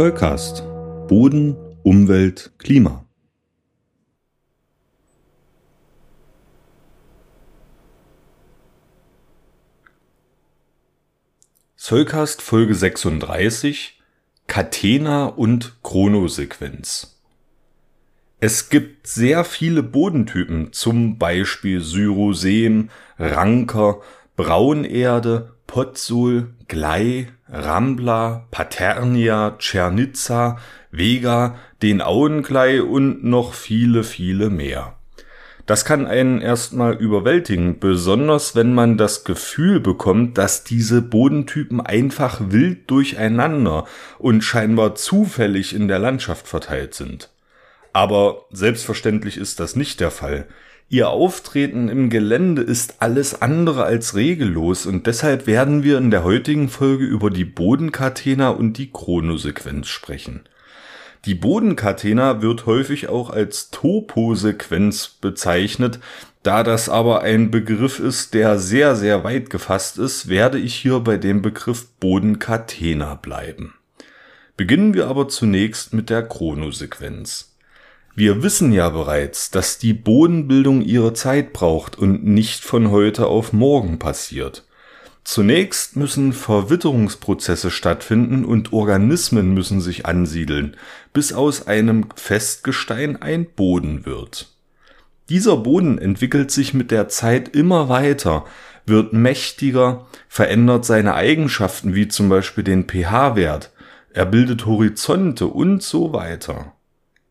Zollcast. 0.00 0.62
Boden, 1.08 1.58
Umwelt, 1.82 2.52
Klima. 2.56 3.04
Zollcast 11.76 12.40
Folge 12.40 12.74
36 12.74 14.00
Catena 14.46 15.26
und 15.26 15.82
Chronosequenz. 15.82 17.20
Es 18.38 18.70
gibt 18.70 19.06
sehr 19.06 19.44
viele 19.44 19.82
Bodentypen, 19.82 20.72
zum 20.72 21.18
Beispiel 21.18 21.82
Syrosem, 21.82 22.88
Ranker, 23.18 24.00
Braunerde, 24.34 25.56
Pozzol, 25.66 26.54
Glei, 26.68 27.28
Rambla, 27.52 28.46
Paternia, 28.50 29.56
Czernitza, 29.58 30.58
Vega, 30.90 31.56
den 31.82 32.00
Auenglei 32.00 32.82
und 32.82 33.24
noch 33.24 33.54
viele, 33.54 34.04
viele 34.04 34.50
mehr. 34.50 34.94
Das 35.66 35.84
kann 35.84 36.06
einen 36.06 36.40
erstmal 36.40 36.94
überwältigen, 36.94 37.78
besonders 37.78 38.56
wenn 38.56 38.74
man 38.74 38.96
das 38.96 39.22
Gefühl 39.22 39.78
bekommt, 39.78 40.36
dass 40.36 40.64
diese 40.64 41.00
Bodentypen 41.00 41.80
einfach 41.80 42.40
wild 42.40 42.90
durcheinander 42.90 43.84
und 44.18 44.42
scheinbar 44.42 44.96
zufällig 44.96 45.72
in 45.72 45.86
der 45.86 46.00
Landschaft 46.00 46.48
verteilt 46.48 46.94
sind. 46.94 47.30
Aber 47.92 48.46
selbstverständlich 48.50 49.36
ist 49.36 49.60
das 49.60 49.76
nicht 49.76 50.00
der 50.00 50.10
Fall. 50.10 50.46
Ihr 50.92 51.08
Auftreten 51.08 51.88
im 51.88 52.10
Gelände 52.10 52.62
ist 52.62 52.96
alles 52.98 53.40
andere 53.40 53.84
als 53.84 54.16
regellos 54.16 54.86
und 54.86 55.06
deshalb 55.06 55.46
werden 55.46 55.84
wir 55.84 55.98
in 55.98 56.10
der 56.10 56.24
heutigen 56.24 56.68
Folge 56.68 57.04
über 57.04 57.30
die 57.30 57.44
Bodenkatena 57.44 58.48
und 58.48 58.76
die 58.76 58.90
Chronosequenz 58.90 59.86
sprechen. 59.86 60.40
Die 61.26 61.36
Bodenkatena 61.36 62.42
wird 62.42 62.66
häufig 62.66 63.08
auch 63.08 63.30
als 63.30 63.70
Toposequenz 63.70 65.06
bezeichnet, 65.06 66.00
da 66.42 66.64
das 66.64 66.88
aber 66.88 67.20
ein 67.20 67.52
Begriff 67.52 68.00
ist, 68.00 68.34
der 68.34 68.58
sehr, 68.58 68.96
sehr 68.96 69.22
weit 69.22 69.48
gefasst 69.48 69.96
ist, 69.96 70.28
werde 70.28 70.58
ich 70.58 70.74
hier 70.74 70.98
bei 70.98 71.18
dem 71.18 71.40
Begriff 71.40 71.86
Bodenkatena 72.00 73.14
bleiben. 73.14 73.74
Beginnen 74.56 74.92
wir 74.94 75.06
aber 75.06 75.28
zunächst 75.28 75.94
mit 75.94 76.10
der 76.10 76.26
Chronosequenz. 76.26 77.49
Wir 78.14 78.42
wissen 78.42 78.72
ja 78.72 78.88
bereits, 78.88 79.50
dass 79.50 79.78
die 79.78 79.94
Bodenbildung 79.94 80.82
ihre 80.82 81.12
Zeit 81.12 81.52
braucht 81.52 81.98
und 81.98 82.24
nicht 82.24 82.64
von 82.64 82.90
heute 82.90 83.26
auf 83.26 83.52
morgen 83.52 83.98
passiert. 83.98 84.64
Zunächst 85.22 85.96
müssen 85.96 86.32
Verwitterungsprozesse 86.32 87.70
stattfinden 87.70 88.44
und 88.44 88.72
Organismen 88.72 89.54
müssen 89.54 89.80
sich 89.80 90.06
ansiedeln, 90.06 90.76
bis 91.12 91.32
aus 91.32 91.66
einem 91.66 92.08
Festgestein 92.16 93.20
ein 93.20 93.46
Boden 93.46 94.06
wird. 94.06 94.52
Dieser 95.28 95.56
Boden 95.58 95.98
entwickelt 95.98 96.50
sich 96.50 96.74
mit 96.74 96.90
der 96.90 97.08
Zeit 97.08 97.54
immer 97.54 97.88
weiter, 97.88 98.44
wird 98.86 99.12
mächtiger, 99.12 100.06
verändert 100.28 100.84
seine 100.84 101.14
Eigenschaften 101.14 101.94
wie 101.94 102.08
zum 102.08 102.28
Beispiel 102.28 102.64
den 102.64 102.88
pH-Wert, 102.88 103.70
er 104.12 104.26
bildet 104.26 104.66
Horizonte 104.66 105.46
und 105.46 105.84
so 105.84 106.12
weiter. 106.12 106.72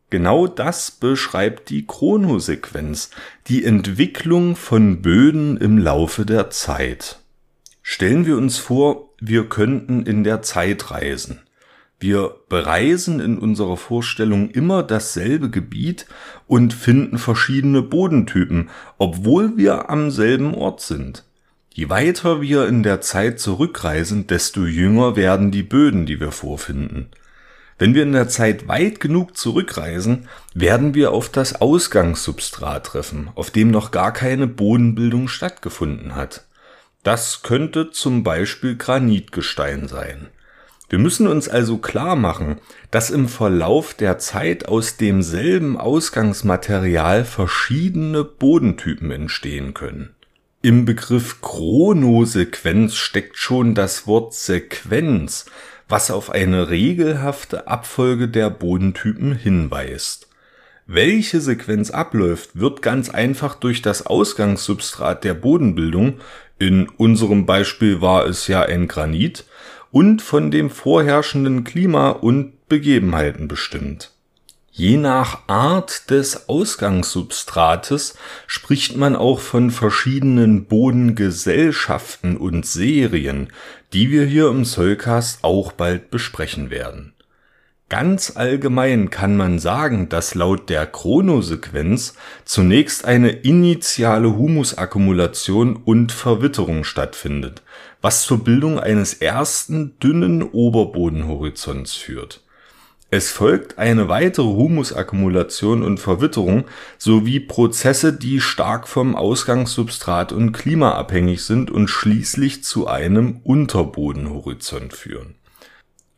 Genau 0.10 0.48
das 0.48 0.90
beschreibt 0.90 1.70
die 1.70 1.86
Chronosequenz, 1.86 3.12
die 3.48 3.64
Entwicklung 3.64 4.56
von 4.56 5.02
Böden 5.02 5.58
im 5.58 5.78
Laufe 5.78 6.26
der 6.26 6.50
Zeit. 6.50 7.20
Stellen 7.84 8.26
wir 8.26 8.38
uns 8.38 8.58
vor, 8.58 9.10
wir 9.20 9.50
könnten 9.50 10.04
in 10.04 10.24
der 10.24 10.42
Zeit 10.42 10.90
reisen. 10.90 11.42
Wir 12.00 12.34
bereisen 12.48 13.20
in 13.20 13.38
unserer 13.38 13.78
Vorstellung 13.78 14.50
immer 14.50 14.84
dasselbe 14.84 15.50
Gebiet 15.50 16.06
und 16.48 16.74
finden 16.74 17.18
verschiedene 17.18 17.82
Bodentypen, 17.82 18.70
obwohl 18.98 19.58
wir 19.58 19.90
am 19.90 20.10
selben 20.10 20.56
Ort 20.56 20.82
sind. 20.82 21.26
Je 21.74 21.90
weiter 21.90 22.42
wir 22.42 22.68
in 22.68 22.84
der 22.84 23.02
Zeit 23.02 23.40
zurückreisen, 23.40 24.28
desto 24.28 24.66
jünger 24.66 25.16
werden 25.16 25.52
die 25.52 25.64
Böden, 25.64 26.06
die 26.06 26.20
wir 26.20 26.32
vorfinden. 26.32 27.10
Wenn 27.80 27.96
wir 27.96 28.04
in 28.04 28.12
der 28.12 28.28
Zeit 28.28 28.68
weit 28.68 29.00
genug 29.00 29.38
zurückreisen, 29.38 30.28
werden 30.54 30.94
wir 30.94 31.12
auf 31.12 31.30
das 31.30 31.62
Ausgangssubstrat 31.62 32.86
treffen, 32.86 33.30
auf 33.36 33.52
dem 33.52 33.72
noch 33.72 33.92
gar 33.92 34.12
keine 34.12 34.48
Bodenbildung 34.48 35.30
stattgefunden 35.30 36.14
hat. 36.14 36.46
Das 37.04 37.42
könnte 37.42 37.92
zum 37.92 38.24
Beispiel 38.24 38.76
Granitgestein 38.76 39.88
sein. 39.88 40.28
Wir 40.90 41.00
müssen 41.00 41.28
uns 41.28 41.48
also 41.48 41.78
klar 41.78 42.18
machen, 42.18 42.60
dass 42.92 43.12
im 43.12 43.30
Verlauf 43.30 43.94
der 43.94 44.18
Zeit 44.18 44.68
aus 44.68 44.98
demselben 44.98 45.78
Ausgangsmaterial 45.78 47.24
verschiedene 47.24 48.26
Bodentypen 48.26 49.12
entstehen 49.12 49.74
können. 49.74 50.16
Im 50.62 50.84
Begriff 50.84 51.40
Chronosequenz 51.42 52.96
steckt 52.96 53.38
schon 53.38 53.76
das 53.76 54.08
Wort 54.08 54.34
Sequenz, 54.34 55.46
was 55.90 56.12
auf 56.12 56.30
eine 56.30 56.70
regelhafte 56.70 57.68
Abfolge 57.68 58.30
der 58.30 58.50
Bodentypen 58.50 59.34
hinweist. 59.34 60.28
Welche 60.86 61.42
Sequenz 61.42 61.92
abläuft, 61.92 62.60
wird 62.60 62.82
ganz 62.82 63.10
einfach 63.10 63.56
durch 63.56 63.82
das 63.82 64.06
Ausgangssubstrat 64.06 65.24
der 65.24 65.34
Bodenbildung, 65.34 66.20
in 66.58 66.88
unserem 66.90 67.46
Beispiel 67.46 68.02
war 68.02 68.26
es 68.26 68.48
ja 68.48 68.62
ein 68.62 68.88
Granit, 68.88 69.46
und 69.92 70.22
von 70.22 70.52
dem 70.52 70.70
vorherrschenden 70.70 71.64
Klima 71.64 72.10
und 72.10 72.68
Begebenheiten 72.70 73.48
bestimmt. 73.48 74.12
Je 74.80 74.96
nach 74.96 75.40
Art 75.48 76.10
des 76.10 76.48
Ausgangssubstrates 76.48 78.14
spricht 78.48 78.96
man 78.96 79.18
auch 79.18 79.42
von 79.42 79.72
verschiedenen 79.72 80.68
Bodengesellschaften 80.68 82.38
und 82.38 82.66
Serien, 82.66 83.52
die 83.92 84.10
wir 84.10 84.24
hier 84.24 84.48
im 84.48 84.64
Zollcast 84.64 85.44
auch 85.44 85.74
bald 85.74 86.12
besprechen 86.12 86.70
werden. 86.70 87.12
Ganz 87.90 88.38
allgemein 88.38 89.10
kann 89.10 89.36
man 89.36 89.60
sagen, 89.60 90.08
dass 90.08 90.34
laut 90.34 90.70
der 90.70 90.86
Chronosequenz 90.86 92.14
zunächst 92.46 93.04
eine 93.04 93.32
initiale 93.32 94.38
Humusakkumulation 94.38 95.76
und 95.76 96.14
Verwitterung 96.14 96.86
stattfindet, 96.86 97.64
was 98.00 98.24
zur 98.24 98.46
Bildung 98.46 98.80
eines 98.80 99.16
ersten 99.16 100.00
dünnen 100.00 100.42
Oberbodenhorizonts 100.42 101.96
führt. 101.96 102.40
Es 103.12 103.32
folgt 103.32 103.80
eine 103.80 104.08
weitere 104.08 104.46
Humusakkumulation 104.46 105.82
und 105.82 106.00
Verwitterung 106.00 106.66
sowie 107.00 107.40
Prozesse, 107.40 108.14
die 108.14 108.40
stark 108.40 108.88
vom 108.88 109.16
Ausgangssubstrat 109.16 110.32
und 110.32 110.52
Klima 110.52 110.92
abhängig 110.92 111.44
sind 111.44 111.72
und 111.72 111.88
schließlich 111.88 112.64
zu 112.64 112.88
einem 112.88 113.42
Unterbodenhorizont 113.44 114.94
führen. 114.94 115.36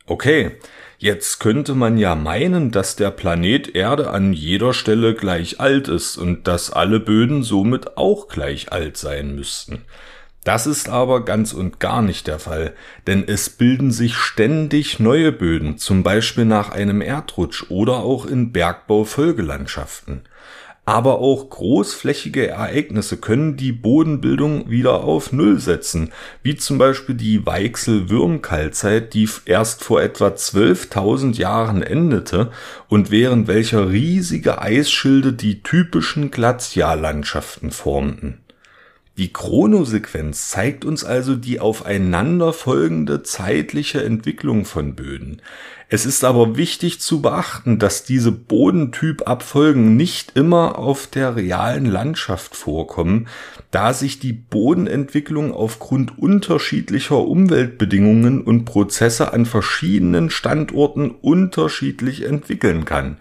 Okay, 0.04 0.50
jetzt 0.98 1.40
könnte 1.40 1.74
man 1.74 1.96
ja 1.96 2.14
meinen, 2.14 2.70
dass 2.70 2.96
der 2.96 3.10
Planet 3.10 3.74
Erde 3.74 4.10
an 4.10 4.34
jeder 4.34 4.74
Stelle 4.74 5.14
gleich 5.14 5.60
alt 5.60 5.88
ist 5.88 6.18
und 6.18 6.46
dass 6.46 6.70
alle 6.70 7.00
Böden 7.00 7.42
somit 7.42 7.96
auch 7.96 8.28
gleich 8.28 8.70
alt 8.70 8.98
sein 8.98 9.34
müssten. 9.34 9.86
Das 10.44 10.66
ist 10.66 10.88
aber 10.88 11.24
ganz 11.24 11.52
und 11.52 11.78
gar 11.78 12.02
nicht 12.02 12.26
der 12.26 12.40
Fall, 12.40 12.74
denn 13.06 13.22
es 13.28 13.48
bilden 13.48 13.92
sich 13.92 14.16
ständig 14.16 14.98
neue 14.98 15.30
Böden, 15.30 15.78
zum 15.78 16.02
Beispiel 16.02 16.44
nach 16.44 16.70
einem 16.70 17.00
Erdrutsch 17.00 17.66
oder 17.68 17.98
auch 17.98 18.26
in 18.26 18.50
Bergbaufolgelandschaften. 18.50 20.22
Aber 20.84 21.20
auch 21.20 21.48
großflächige 21.48 22.48
Ereignisse 22.48 23.18
können 23.18 23.56
die 23.56 23.70
Bodenbildung 23.70 24.68
wieder 24.68 25.04
auf 25.04 25.32
Null 25.32 25.60
setzen, 25.60 26.12
wie 26.42 26.56
zum 26.56 26.76
Beispiel 26.76 27.14
die 27.14 27.46
Weichsel-Würmkaltzeit, 27.46 29.14
die 29.14 29.28
erst 29.44 29.84
vor 29.84 30.02
etwa 30.02 30.28
12.000 30.28 31.36
Jahren 31.36 31.82
endete 31.82 32.50
und 32.88 33.12
während 33.12 33.46
welcher 33.46 33.90
riesige 33.90 34.60
Eisschilde 34.60 35.32
die 35.32 35.62
typischen 35.62 36.32
Glaziallandschaften 36.32 37.70
formten. 37.70 38.41
Die 39.18 39.30
Chronosequenz 39.30 40.48
zeigt 40.48 40.86
uns 40.86 41.04
also 41.04 41.36
die 41.36 41.60
aufeinanderfolgende 41.60 43.22
zeitliche 43.22 44.02
Entwicklung 44.02 44.64
von 44.64 44.94
Böden. 44.94 45.42
Es 45.90 46.06
ist 46.06 46.24
aber 46.24 46.56
wichtig 46.56 47.02
zu 47.02 47.20
beachten, 47.20 47.78
dass 47.78 48.04
diese 48.04 48.32
Bodentypabfolgen 48.32 49.94
nicht 49.94 50.34
immer 50.34 50.78
auf 50.78 51.06
der 51.06 51.36
realen 51.36 51.84
Landschaft 51.84 52.56
vorkommen, 52.56 53.28
da 53.70 53.92
sich 53.92 54.18
die 54.18 54.32
Bodenentwicklung 54.32 55.52
aufgrund 55.52 56.18
unterschiedlicher 56.18 57.18
Umweltbedingungen 57.18 58.40
und 58.40 58.64
Prozesse 58.64 59.34
an 59.34 59.44
verschiedenen 59.44 60.30
Standorten 60.30 61.10
unterschiedlich 61.10 62.22
entwickeln 62.22 62.86
kann. 62.86 63.18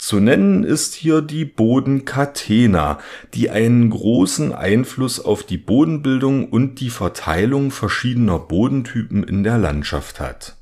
Zu 0.00 0.18
nennen 0.18 0.64
ist 0.64 0.94
hier 0.94 1.20
die 1.20 1.44
Bodenkatena, 1.44 2.98
die 3.34 3.50
einen 3.50 3.90
großen 3.90 4.50
Einfluss 4.54 5.22
auf 5.22 5.42
die 5.42 5.58
Bodenbildung 5.58 6.48
und 6.48 6.80
die 6.80 6.88
Verteilung 6.88 7.70
verschiedener 7.70 8.38
Bodentypen 8.38 9.22
in 9.22 9.44
der 9.44 9.58
Landschaft 9.58 10.18
hat. 10.18 10.56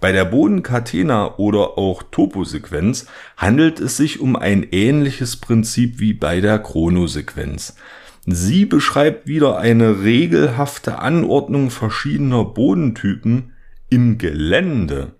Bei 0.00 0.10
der 0.10 0.24
Bodenkatena 0.24 1.36
oder 1.36 1.76
auch 1.76 2.02
Toposequenz 2.02 3.06
handelt 3.36 3.78
es 3.78 3.98
sich 3.98 4.20
um 4.20 4.36
ein 4.36 4.66
ähnliches 4.72 5.36
Prinzip 5.36 6.00
wie 6.00 6.14
bei 6.14 6.40
der 6.40 6.58
Chronosequenz. 6.58 7.76
Sie 8.24 8.64
beschreibt 8.64 9.26
wieder 9.26 9.58
eine 9.58 10.02
regelhafte 10.02 10.98
Anordnung 10.98 11.68
verschiedener 11.68 12.46
Bodentypen 12.46 13.52
im 13.90 14.16
Gelände, 14.16 15.12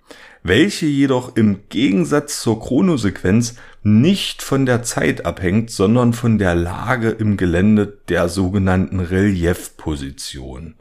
welche 0.49 0.87
jedoch 0.87 1.37
im 1.37 1.69
Gegensatz 1.69 2.41
zur 2.41 2.61
Chronosequenz 2.61 3.57
nicht 3.83 4.43
von 4.43 4.67
der 4.67 4.83
Zeit 4.83 5.27
abhängt, 5.27 5.71
sondern 5.71 6.13
von 6.13 6.39
der 6.39 6.55
Lage 6.55 7.11
im 7.11 7.37
Gelände 7.37 7.99
der 8.09 8.29
sogenannten 8.29 9.01
Reliefposition. 9.01 10.75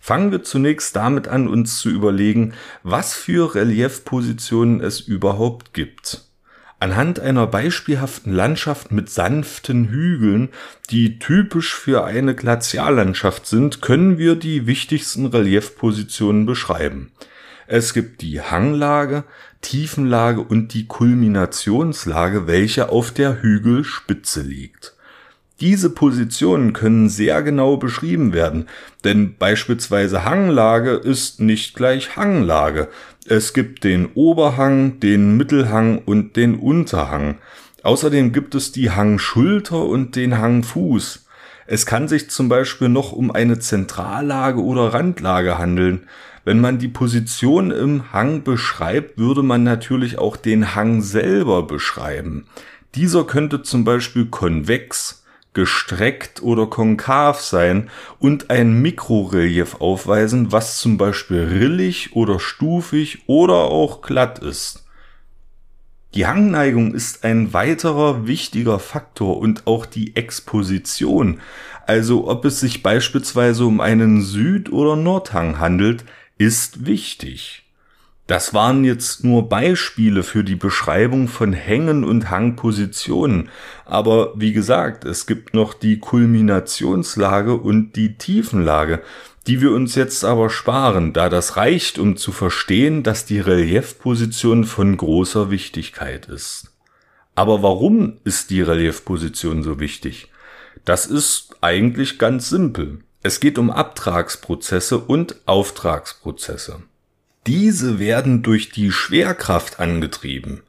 Fangen 0.00 0.30
wir 0.30 0.42
zunächst 0.42 0.96
damit 0.96 1.28
an, 1.28 1.48
uns 1.48 1.78
zu 1.78 1.90
überlegen, 1.90 2.54
was 2.82 3.14
für 3.14 3.54
Reliefpositionen 3.54 4.80
es 4.80 5.00
überhaupt 5.00 5.74
gibt. 5.74 6.24
Anhand 6.80 7.18
einer 7.18 7.46
beispielhaften 7.48 8.32
Landschaft 8.32 8.92
mit 8.92 9.10
sanften 9.10 9.88
Hügeln, 9.88 10.48
die 10.90 11.18
typisch 11.18 11.74
für 11.74 12.04
eine 12.04 12.36
Glaziallandschaft 12.36 13.46
sind, 13.46 13.82
können 13.82 14.16
wir 14.16 14.36
die 14.36 14.68
wichtigsten 14.68 15.26
Reliefpositionen 15.26 16.46
beschreiben. 16.46 17.10
Es 17.70 17.92
gibt 17.92 18.22
die 18.22 18.40
Hanglage, 18.40 19.24
Tiefenlage 19.60 20.40
und 20.40 20.72
die 20.72 20.86
Kulminationslage, 20.86 22.46
welche 22.46 22.88
auf 22.88 23.10
der 23.10 23.42
Hügelspitze 23.42 24.40
liegt. 24.40 24.94
Diese 25.60 25.90
Positionen 25.90 26.72
können 26.72 27.10
sehr 27.10 27.42
genau 27.42 27.76
beschrieben 27.76 28.32
werden, 28.32 28.70
denn 29.04 29.36
beispielsweise 29.36 30.24
Hanglage 30.24 30.92
ist 30.92 31.40
nicht 31.40 31.74
gleich 31.74 32.16
Hanglage. 32.16 32.88
Es 33.26 33.52
gibt 33.52 33.84
den 33.84 34.12
Oberhang, 34.14 34.98
den 35.00 35.36
Mittelhang 35.36 35.98
und 35.98 36.36
den 36.36 36.54
Unterhang. 36.54 37.36
Außerdem 37.82 38.32
gibt 38.32 38.54
es 38.54 38.72
die 38.72 38.92
Hangschulter 38.92 39.84
und 39.84 40.16
den 40.16 40.38
Hangfuß. 40.38 41.27
Es 41.70 41.84
kann 41.84 42.08
sich 42.08 42.30
zum 42.30 42.48
Beispiel 42.48 42.88
noch 42.88 43.12
um 43.12 43.30
eine 43.30 43.58
Zentrallage 43.58 44.64
oder 44.64 44.94
Randlage 44.94 45.58
handeln. 45.58 46.08
Wenn 46.42 46.62
man 46.62 46.78
die 46.78 46.88
Position 46.88 47.70
im 47.72 48.10
Hang 48.10 48.42
beschreibt, 48.42 49.18
würde 49.18 49.42
man 49.42 49.64
natürlich 49.64 50.16
auch 50.18 50.38
den 50.38 50.74
Hang 50.74 51.02
selber 51.02 51.64
beschreiben. 51.64 52.46
Dieser 52.94 53.24
könnte 53.24 53.62
zum 53.62 53.84
Beispiel 53.84 54.24
konvex, 54.24 55.26
gestreckt 55.52 56.42
oder 56.42 56.68
konkav 56.68 57.42
sein 57.42 57.90
und 58.18 58.48
ein 58.48 58.80
Mikrorelief 58.80 59.78
aufweisen, 59.78 60.50
was 60.50 60.78
zum 60.78 60.96
Beispiel 60.96 61.42
rillig 61.42 62.16
oder 62.16 62.40
stufig 62.40 63.24
oder 63.26 63.56
auch 63.56 64.00
glatt 64.00 64.38
ist. 64.38 64.87
Die 66.14 66.26
Hangneigung 66.26 66.94
ist 66.94 67.24
ein 67.24 67.52
weiterer 67.52 68.26
wichtiger 68.26 68.78
Faktor 68.78 69.38
und 69.38 69.66
auch 69.66 69.84
die 69.84 70.16
Exposition, 70.16 71.40
also 71.86 72.28
ob 72.28 72.44
es 72.44 72.60
sich 72.60 72.82
beispielsweise 72.82 73.64
um 73.64 73.80
einen 73.80 74.22
Süd- 74.22 74.72
oder 74.72 74.96
Nordhang 74.96 75.58
handelt, 75.58 76.04
ist 76.38 76.86
wichtig. 76.86 77.64
Das 78.26 78.52
waren 78.52 78.84
jetzt 78.84 79.24
nur 79.24 79.48
Beispiele 79.48 80.22
für 80.22 80.44
die 80.44 80.54
Beschreibung 80.54 81.28
von 81.28 81.54
Hängen 81.54 82.04
und 82.04 82.30
Hangpositionen. 82.30 83.48
Aber 83.86 84.34
wie 84.36 84.52
gesagt, 84.52 85.06
es 85.06 85.26
gibt 85.26 85.54
noch 85.54 85.72
die 85.72 85.98
Kulminationslage 85.98 87.54
und 87.54 87.96
die 87.96 88.18
Tiefenlage, 88.18 89.00
die 89.48 89.62
wir 89.62 89.72
uns 89.72 89.94
jetzt 89.94 90.26
aber 90.26 90.50
sparen, 90.50 91.14
da 91.14 91.30
das 91.30 91.56
reicht, 91.56 91.98
um 91.98 92.18
zu 92.18 92.32
verstehen, 92.32 93.02
dass 93.02 93.24
die 93.24 93.40
Reliefposition 93.40 94.64
von 94.64 94.94
großer 94.94 95.50
Wichtigkeit 95.50 96.26
ist. 96.26 96.70
Aber 97.34 97.62
warum 97.62 98.18
ist 98.24 98.50
die 98.50 98.60
Reliefposition 98.60 99.62
so 99.62 99.80
wichtig? 99.80 100.28
Das 100.84 101.06
ist 101.06 101.56
eigentlich 101.62 102.18
ganz 102.18 102.50
simpel. 102.50 102.98
Es 103.22 103.40
geht 103.40 103.58
um 103.58 103.70
Abtragsprozesse 103.70 104.98
und 104.98 105.36
Auftragsprozesse. 105.46 106.82
Diese 107.46 107.98
werden 107.98 108.42
durch 108.42 108.68
die 108.68 108.92
Schwerkraft 108.92 109.80
angetrieben. 109.80 110.60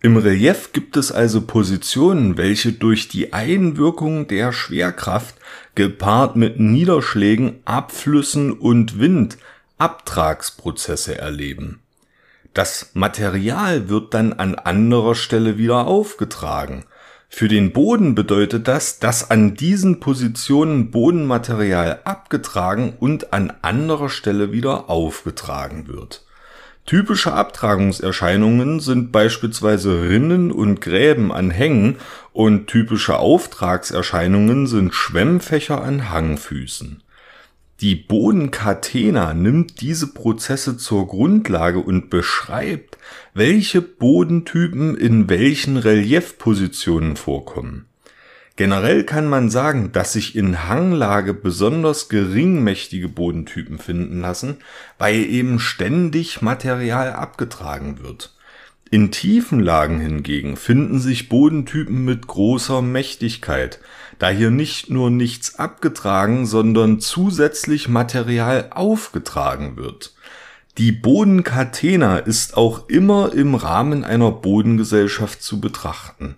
Im 0.00 0.16
Relief 0.16 0.72
gibt 0.72 0.96
es 0.96 1.10
also 1.10 1.40
Positionen, 1.40 2.36
welche 2.36 2.72
durch 2.72 3.08
die 3.08 3.32
Einwirkung 3.32 4.28
der 4.28 4.52
Schwerkraft 4.52 5.34
gepaart 5.74 6.36
mit 6.36 6.60
Niederschlägen, 6.60 7.60
Abflüssen 7.64 8.52
und 8.52 9.00
Wind 9.00 9.38
Abtragsprozesse 9.76 11.18
erleben. 11.18 11.80
Das 12.54 12.90
Material 12.94 13.88
wird 13.88 14.14
dann 14.14 14.32
an 14.32 14.54
anderer 14.54 15.16
Stelle 15.16 15.58
wieder 15.58 15.88
aufgetragen. 15.88 16.84
Für 17.28 17.48
den 17.48 17.72
Boden 17.72 18.14
bedeutet 18.14 18.68
das, 18.68 19.00
dass 19.00 19.32
an 19.32 19.56
diesen 19.56 19.98
Positionen 19.98 20.92
Bodenmaterial 20.92 22.00
abgetragen 22.04 22.94
und 23.00 23.32
an 23.32 23.52
anderer 23.62 24.10
Stelle 24.10 24.52
wieder 24.52 24.88
aufgetragen 24.88 25.88
wird. 25.88 26.24
Typische 26.88 27.34
Abtragungserscheinungen 27.34 28.80
sind 28.80 29.12
beispielsweise 29.12 30.08
Rinnen 30.08 30.50
und 30.50 30.80
Gräben 30.80 31.30
an 31.32 31.50
Hängen 31.50 31.96
und 32.32 32.66
typische 32.66 33.18
Auftragserscheinungen 33.18 34.66
sind 34.66 34.94
Schwemmfächer 34.94 35.82
an 35.82 36.08
Hangfüßen. 36.08 37.02
Die 37.82 37.94
Bodenkatena 37.94 39.34
nimmt 39.34 39.82
diese 39.82 40.06
Prozesse 40.14 40.78
zur 40.78 41.06
Grundlage 41.08 41.80
und 41.80 42.08
beschreibt, 42.08 42.96
welche 43.34 43.82
Bodentypen 43.82 44.96
in 44.96 45.28
welchen 45.28 45.76
Reliefpositionen 45.76 47.16
vorkommen. 47.16 47.84
Generell 48.58 49.04
kann 49.04 49.28
man 49.28 49.50
sagen, 49.50 49.92
dass 49.92 50.14
sich 50.14 50.34
in 50.34 50.68
Hanglage 50.68 51.32
besonders 51.32 52.08
geringmächtige 52.08 53.08
Bodentypen 53.08 53.78
finden 53.78 54.20
lassen, 54.20 54.56
weil 54.98 55.14
eben 55.14 55.60
ständig 55.60 56.42
Material 56.42 57.12
abgetragen 57.12 58.00
wird. 58.02 58.34
In 58.90 59.12
tiefen 59.12 59.60
Lagen 59.60 60.00
hingegen 60.00 60.56
finden 60.56 60.98
sich 60.98 61.28
Bodentypen 61.28 62.04
mit 62.04 62.26
großer 62.26 62.82
Mächtigkeit, 62.82 63.78
da 64.18 64.28
hier 64.28 64.50
nicht 64.50 64.90
nur 64.90 65.08
nichts 65.08 65.60
abgetragen, 65.60 66.44
sondern 66.44 66.98
zusätzlich 66.98 67.88
Material 67.88 68.70
aufgetragen 68.70 69.76
wird. 69.76 70.14
Die 70.78 70.90
Bodenkatena 70.90 72.18
ist 72.18 72.56
auch 72.56 72.88
immer 72.88 73.32
im 73.32 73.54
Rahmen 73.54 74.02
einer 74.02 74.32
Bodengesellschaft 74.32 75.44
zu 75.44 75.60
betrachten. 75.60 76.34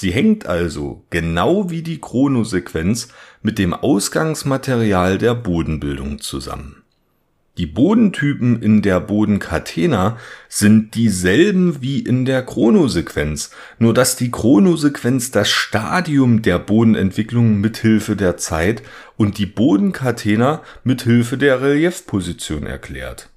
Sie 0.00 0.12
hängt 0.12 0.46
also, 0.46 1.02
genau 1.10 1.70
wie 1.70 1.82
die 1.82 2.00
Chronosequenz, 2.00 3.08
mit 3.42 3.58
dem 3.58 3.74
Ausgangsmaterial 3.74 5.18
der 5.18 5.34
Bodenbildung 5.34 6.20
zusammen. 6.20 6.84
Die 7.56 7.66
Bodentypen 7.66 8.62
in 8.62 8.80
der 8.80 9.00
Bodenkatena 9.00 10.16
sind 10.48 10.94
dieselben 10.94 11.82
wie 11.82 11.98
in 11.98 12.26
der 12.26 12.44
Chronosequenz, 12.44 13.50
nur 13.80 13.92
dass 13.92 14.14
die 14.14 14.30
Chronosequenz 14.30 15.32
das 15.32 15.50
Stadium 15.50 16.42
der 16.42 16.60
Bodenentwicklung 16.60 17.60
mithilfe 17.60 18.14
der 18.14 18.36
Zeit 18.36 18.84
und 19.16 19.36
die 19.36 19.46
Bodenkatena 19.46 20.62
mithilfe 20.84 21.36
der 21.36 21.60
Reliefposition 21.60 22.66
erklärt. 22.66 23.30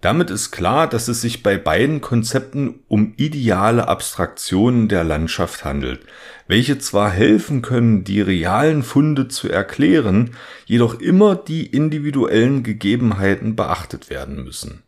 Damit 0.00 0.30
ist 0.30 0.52
klar, 0.52 0.88
dass 0.88 1.08
es 1.08 1.20
sich 1.20 1.42
bei 1.42 1.58
beiden 1.58 2.00
Konzepten 2.00 2.80
um 2.86 3.14
ideale 3.16 3.88
Abstraktionen 3.88 4.86
der 4.88 5.02
Landschaft 5.02 5.64
handelt, 5.64 6.00
welche 6.46 6.78
zwar 6.78 7.10
helfen 7.10 7.62
können, 7.62 8.04
die 8.04 8.20
realen 8.20 8.84
Funde 8.84 9.26
zu 9.26 9.48
erklären, 9.48 10.36
jedoch 10.66 11.00
immer 11.00 11.34
die 11.34 11.66
individuellen 11.66 12.62
Gegebenheiten 12.62 13.56
beachtet 13.56 14.08
werden 14.08 14.44
müssen. 14.44 14.84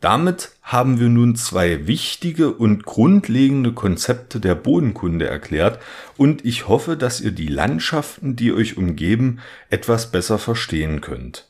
Damit 0.00 0.50
haben 0.60 1.00
wir 1.00 1.08
nun 1.08 1.36
zwei 1.36 1.86
wichtige 1.86 2.52
und 2.52 2.84
grundlegende 2.84 3.72
Konzepte 3.72 4.40
der 4.40 4.56
Bodenkunde 4.56 5.26
erklärt 5.26 5.78
und 6.16 6.44
ich 6.44 6.68
hoffe, 6.68 6.96
dass 6.96 7.20
ihr 7.20 7.30
die 7.30 7.48
Landschaften, 7.48 8.34
die 8.34 8.52
euch 8.52 8.76
umgeben, 8.76 9.38
etwas 9.70 10.10
besser 10.10 10.38
verstehen 10.38 11.00
könnt. 11.00 11.48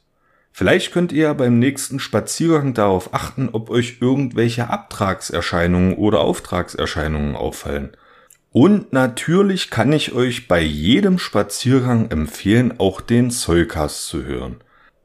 Vielleicht 0.59 0.93
könnt 0.93 1.13
ihr 1.13 1.35
beim 1.35 1.59
nächsten 1.59 2.01
Spaziergang 2.01 2.73
darauf 2.73 3.13
achten, 3.13 3.51
ob 3.53 3.69
euch 3.69 3.99
irgendwelche 4.01 4.71
Abtragserscheinungen 4.71 5.93
oder 5.93 6.21
Auftragserscheinungen 6.21 7.37
auffallen. 7.37 7.91
Und 8.53 8.91
natürlich 8.91 9.69
kann 9.69 9.93
ich 9.93 10.15
euch 10.15 10.49
bei 10.49 10.63
jedem 10.63 11.19
Spaziergang 11.19 12.11
empfehlen, 12.11 12.73
auch 12.79 13.03
den 13.03 13.31
Zollcast 13.31 14.07
zu 14.07 14.25
hören. 14.25 14.57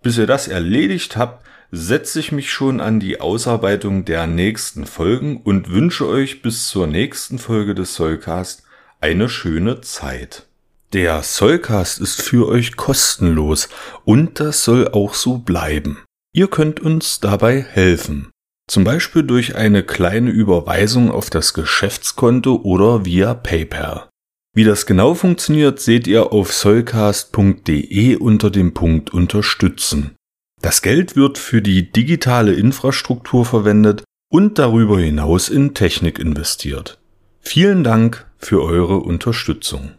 Bis 0.01 0.17
ihr 0.17 0.25
das 0.25 0.48
erledigt 0.48 1.17
habt, 1.17 1.46
setze 1.70 2.22
ich 2.22 2.31
mich 2.31 2.50
schon 2.50 2.79
an 2.79 3.01
die 3.01 3.20
Ausarbeitung 3.20 4.05
der 4.05 4.27
nächsten 4.27 4.86
Folgen 4.86 5.36
und 5.36 5.70
wünsche 5.70 6.08
euch 6.08 6.41
bis 6.41 6.67
zur 6.67 6.88
nächsten 6.88 7.39
Folge 7.39 7.75
des 7.75 7.96
Zollcast 7.96 8.63
eine 9.01 9.27
schöne 9.27 9.81
Zeit. 9.81 10.48
Der 10.93 11.21
Zollcast 11.21 12.01
ist 12.01 12.21
für 12.21 12.50
euch 12.50 12.75
kostenlos 12.75 13.69
und 14.03 14.41
das 14.41 14.65
soll 14.65 14.89
auch 14.89 15.13
so 15.13 15.38
bleiben. 15.38 16.00
Ihr 16.33 16.50
könnt 16.50 16.81
uns 16.81 17.21
dabei 17.21 17.62
helfen. 17.62 18.29
Zum 18.67 18.83
Beispiel 18.83 19.24
durch 19.24 19.55
eine 19.55 19.83
kleine 19.83 20.31
Überweisung 20.31 21.10
auf 21.10 21.29
das 21.29 21.53
Geschäftskonto 21.53 22.62
oder 22.63 23.05
via 23.05 23.33
PayPal. 23.33 24.10
Wie 24.53 24.65
das 24.65 24.86
genau 24.86 25.13
funktioniert, 25.13 25.79
seht 25.79 26.07
ihr 26.07 26.33
auf 26.33 26.51
soulcast.de 26.51 28.17
unter 28.17 28.50
dem 28.50 28.74
Punkt 28.74 29.13
Unterstützen. 29.13 30.15
Das 30.62 30.81
Geld 30.81 31.15
wird 31.15 31.38
für 31.38 31.62
die 31.62 31.89
digitale 31.89 32.53
Infrastruktur 32.53 33.45
verwendet 33.45 34.03
und 34.29 34.60
darüber 34.60 35.00
hinaus 35.00 35.48
in 35.48 35.74
Technik 35.74 36.19
investiert. 36.19 37.00
Vielen 37.39 37.86
Dank 37.86 38.29
für 38.38 38.62
eure 38.62 38.98
Unterstützung. 38.98 39.91